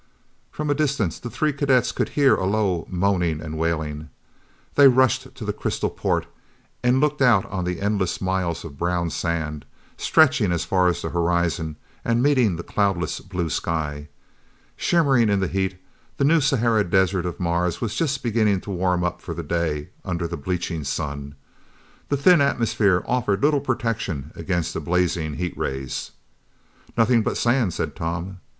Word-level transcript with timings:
From 0.51 0.71
a 0.71 0.73
distance, 0.73 1.19
the 1.19 1.29
three 1.29 1.53
cadets 1.53 1.91
could 1.91 2.09
hear 2.17 2.33
a 2.33 2.47
low 2.47 2.87
moaning 2.89 3.39
and 3.39 3.55
wailing. 3.55 4.09
They 4.73 4.87
rushed 4.87 5.35
to 5.35 5.45
the 5.45 5.53
crystal 5.53 5.91
port 5.91 6.25
and 6.83 6.99
looked 6.99 7.21
out 7.21 7.45
on 7.51 7.65
the 7.65 7.79
endless 7.79 8.19
miles 8.19 8.65
of 8.65 8.79
brown 8.79 9.11
sand, 9.11 9.63
stretching 9.97 10.51
as 10.51 10.65
far 10.65 10.87
as 10.87 11.03
the 11.03 11.09
horizon 11.11 11.75
and 12.03 12.23
meeting 12.23 12.55
the 12.55 12.63
cloudless 12.63 13.19
blue 13.19 13.51
sky. 13.51 14.07
Shimmering 14.75 15.29
in 15.29 15.39
the 15.39 15.47
heat, 15.47 15.77
the 16.17 16.23
New 16.25 16.41
Sahara 16.41 16.83
desert 16.83 17.27
of 17.27 17.39
Mars 17.39 17.79
was 17.79 17.93
just 17.93 18.23
beginning 18.23 18.59
to 18.61 18.71
warm 18.71 19.03
up 19.03 19.21
for 19.21 19.35
the 19.35 19.43
day 19.43 19.89
under 20.03 20.27
the 20.27 20.35
bleaching 20.35 20.83
sun. 20.83 21.35
The 22.09 22.17
thin 22.17 22.41
atmosphere 22.41 23.03
offered 23.05 23.43
little 23.43 23.61
protection 23.61 24.31
against 24.35 24.73
the 24.73 24.79
blazing 24.81 25.35
heat 25.35 25.55
rays. 25.55 26.09
"Nothing 26.97 27.21
but 27.21 27.37
sand," 27.37 27.75
said 27.75 27.95
Tom. 27.95 28.39